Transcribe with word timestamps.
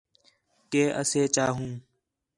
کہ 0.71 0.81
اَسے 1.01 1.21
چاہوں 1.35 1.69